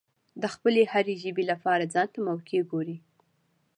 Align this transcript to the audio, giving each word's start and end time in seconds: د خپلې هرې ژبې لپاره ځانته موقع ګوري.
د 0.41 0.43
خپلې 0.53 0.81
هرې 0.93 1.15
ژبې 1.23 1.43
لپاره 1.51 1.89
ځانته 1.93 2.19
موقع 2.27 2.59
ګوري. 2.71 2.97